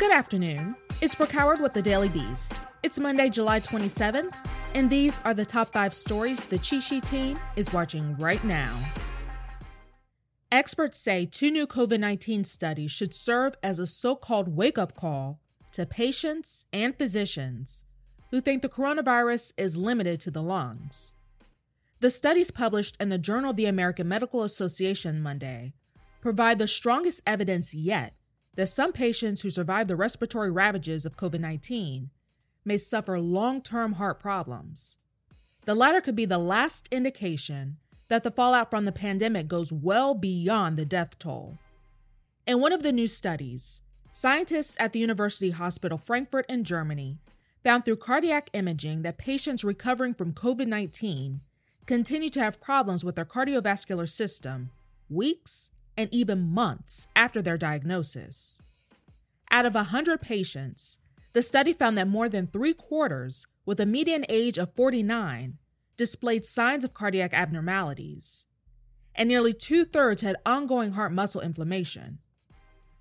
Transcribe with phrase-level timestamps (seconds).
[0.00, 0.76] Good afternoon.
[1.02, 2.58] It's Brooke Howard with the Daily Beast.
[2.82, 4.34] It's Monday, July 27th,
[4.74, 8.74] and these are the top five stories the Cheat Sheet team is watching right now.
[10.50, 14.94] Experts say two new COVID 19 studies should serve as a so called wake up
[14.94, 15.38] call
[15.72, 17.84] to patients and physicians
[18.30, 21.14] who think the coronavirus is limited to the lungs.
[22.00, 25.74] The studies published in the Journal of the American Medical Association Monday
[26.22, 28.14] provide the strongest evidence yet
[28.60, 32.10] that some patients who survive the respiratory ravages of COVID 19
[32.62, 34.98] may suffer long term heart problems.
[35.64, 40.12] The latter could be the last indication that the fallout from the pandemic goes well
[40.12, 41.56] beyond the death toll.
[42.46, 43.80] In one of the new studies,
[44.12, 47.16] scientists at the University Hospital Frankfurt in Germany
[47.64, 51.40] found through cardiac imaging that patients recovering from COVID 19
[51.86, 54.68] continue to have problems with their cardiovascular system
[55.08, 58.60] weeks and even months after their diagnosis.
[59.50, 60.98] Out of 100 patients,
[61.32, 65.58] the study found that more than three quarters, with a median age of 49,
[65.96, 68.46] displayed signs of cardiac abnormalities,
[69.14, 72.18] and nearly two thirds had ongoing heart muscle inflammation.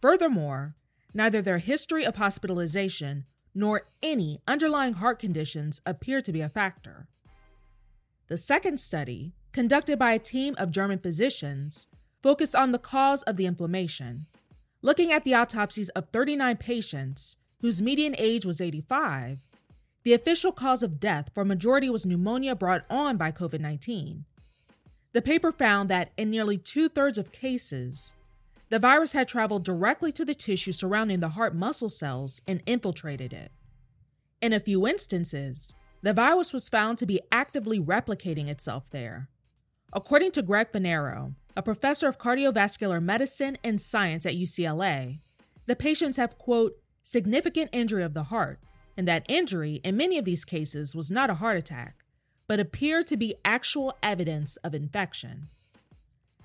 [0.00, 0.74] Furthermore,
[1.14, 7.08] neither their history of hospitalization nor any underlying heart conditions appear to be a factor.
[8.28, 11.88] The second study, conducted by a team of German physicians,
[12.22, 14.26] focused on the cause of the inflammation,
[14.82, 19.42] looking at the autopsies of 39 patients whose median age was 85
[20.08, 24.24] the official cause of death for a majority was pneumonia brought on by COVID 19.
[25.12, 28.14] The paper found that in nearly two thirds of cases,
[28.70, 33.34] the virus had traveled directly to the tissue surrounding the heart muscle cells and infiltrated
[33.34, 33.50] it.
[34.40, 39.28] In a few instances, the virus was found to be actively replicating itself there.
[39.92, 45.20] According to Gregg Fonarow, a professor of cardiovascular medicine and science at UCLA,
[45.66, 48.60] the patients have, quote, significant injury of the heart,
[48.98, 52.04] and that injury, in many of these cases, was not a heart attack,
[52.46, 55.48] but appeared to be actual evidence of infection.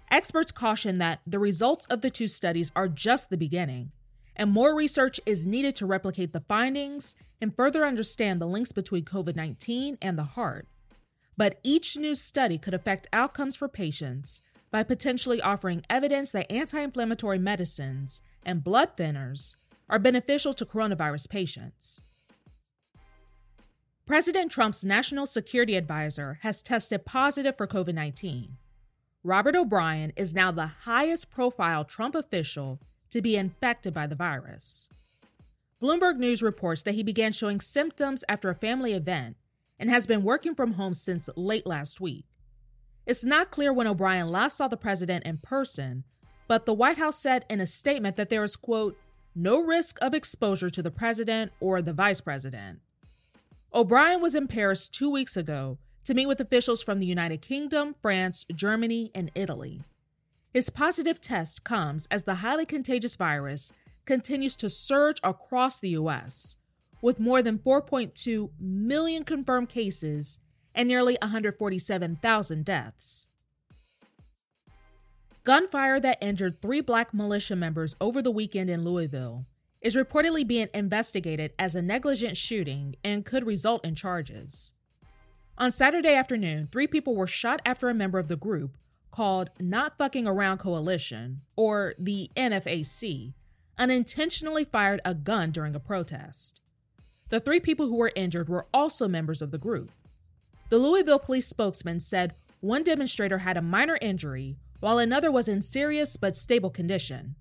[0.09, 3.91] Experts caution that the results of the two studies are just the beginning,
[4.37, 9.03] and more research is needed to replicate the findings and further understand the links between
[9.03, 10.65] COVID 19 and the heart.
[11.35, 16.79] But each new study could affect outcomes for patients by potentially offering evidence that anti
[16.79, 19.55] inflammatory medicines and blood thinners
[19.89, 22.03] are beneficial to coronavirus patients.
[24.05, 28.57] President Trump's national security advisor has tested positive for COVID 19.
[29.23, 32.79] Robert O'Brien is now the highest profile Trump official
[33.09, 34.89] to be infected by the virus.
[35.81, 39.37] Bloomberg News reports that he began showing symptoms after a family event
[39.83, 42.23] and has been working from home since late last week.
[43.05, 46.05] It's not clear when O'Brien last saw the president in person,
[46.47, 48.97] but the White House said in a statement that there is, quote,
[49.35, 52.79] no risk of exposure to the president or the vice president.
[53.73, 57.93] O'Brien was in Paris two weeks ago to meet with officials from the United Kingdom,
[58.01, 59.81] France, Germany, and Italy.
[60.53, 63.73] His positive test comes as the highly contagious virus
[64.05, 66.55] continues to surge across the U.S.,
[67.03, 70.39] with more than 4.2 million confirmed cases
[70.73, 73.27] and nearly 147,000 deaths.
[75.43, 79.45] Gunfire that injured three black militia members over the weekend in Louisville
[79.81, 84.71] is reportedly being investigated as a negligent shooting and could result in charges.
[85.57, 88.77] On Saturday afternoon, three people were shot after a member of the group
[89.11, 93.33] called Not Fucking Around Coalition, or the NFAC,
[93.77, 96.61] unintentionally fired a gun during a protest.
[97.33, 99.91] The three people who were injured were also members of the group.
[100.69, 105.63] The Louisville police spokesman said one demonstrator had a minor injury, while another was in
[105.63, 107.33] serious but stable condition.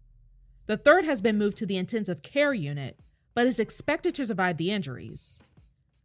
[0.65, 2.99] The third has been moved to the intensive care unit,
[3.35, 5.43] but is expected to survive the injuries.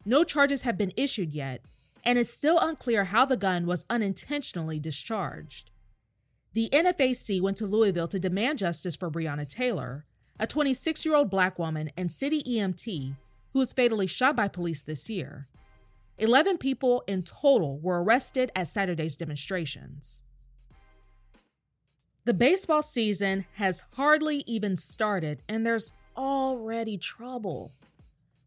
[0.05, 1.61] No charges have been issued yet,
[2.03, 5.71] and it's still unclear how the gun was unintentionally discharged.
[6.51, 10.03] The NFAC went to Louisville to demand justice for Breonna Taylor,
[10.37, 13.15] a 26 year old black woman and city EMT
[13.57, 15.47] who was fatally shot by police this year.
[16.19, 20.21] 11 people in total were arrested at Saturday's demonstrations.
[22.25, 27.71] The baseball season has hardly even started, and there's already trouble.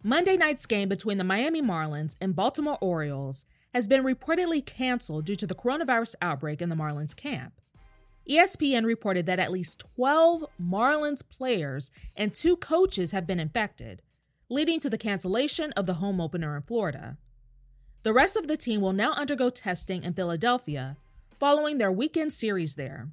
[0.05, 5.35] Monday night's game between the Miami Marlins and Baltimore Orioles has been reportedly canceled due
[5.35, 7.55] to the coronavirus outbreak in the Marlins camp.
[8.29, 14.03] ESPN reported that at least 12 Marlins players and two coaches have been infected,
[14.50, 17.17] leading to the cancellation of the home opener in Florida.
[18.02, 20.97] The rest of the team will now undergo testing in Philadelphia
[21.38, 23.08] following their weekend series there.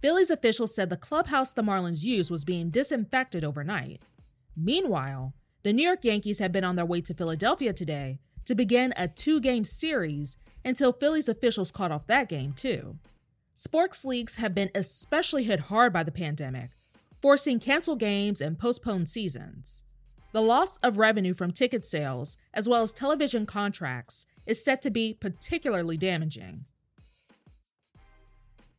[0.00, 4.00] Phillies officials said the clubhouse the Marlins used was being disinfected overnight.
[4.56, 8.94] Meanwhile, the New York Yankees have been on their way to Philadelphia today to begin
[8.96, 12.96] a two game series until Phillies officials caught off that game, too.
[13.54, 16.70] Sports leagues have been especially hit hard by the pandemic,
[17.20, 19.84] forcing canceled games and postponed seasons.
[20.32, 24.90] The loss of revenue from ticket sales, as well as television contracts, is set to
[24.90, 26.64] be particularly damaging.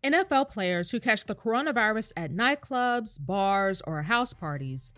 [0.04, 4.94] NFL players who catch the coronavirus at nightclubs, bars, or house parties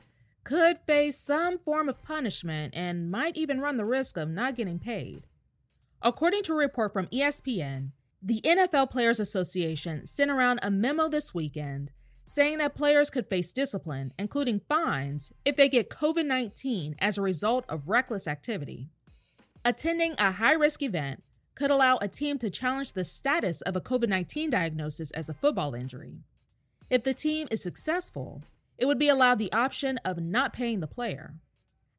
[0.45, 4.79] could face some form of punishment and might even run the risk of not getting
[4.79, 5.23] paid.
[6.01, 7.89] According to a report from ESPN,
[8.21, 11.91] the NFL Players Association sent around a memo this weekend
[12.25, 17.21] saying that players could face discipline, including fines, if they get COVID 19 as a
[17.21, 18.89] result of reckless activity.
[19.63, 21.23] Attending a high risk event
[21.55, 25.33] could allow a team to challenge the status of a COVID 19 diagnosis as a
[25.33, 26.19] football injury.
[26.89, 28.43] If the team is successful,
[28.77, 31.35] it would be allowed the option of not paying the player.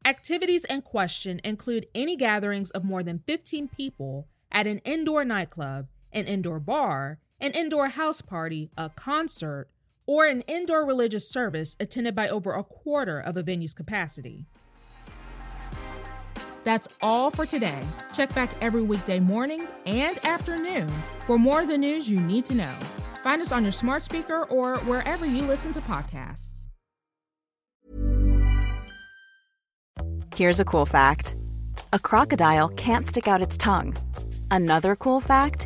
[0.04, 5.88] Activities in question include any gatherings of more than 15 people at an indoor nightclub,
[6.12, 9.68] an indoor bar, an indoor house party, a concert,
[10.06, 14.46] or an indoor religious service attended by over a quarter of a venue's capacity.
[16.64, 17.80] That's all for today.
[18.12, 20.88] Check back every weekday morning and afternoon
[21.24, 22.72] for more of the news you need to know.
[23.22, 26.66] Find us on your smart speaker or wherever you listen to podcasts.
[30.34, 31.36] Here's a cool fact
[31.92, 33.96] a crocodile can't stick out its tongue.
[34.50, 35.65] Another cool fact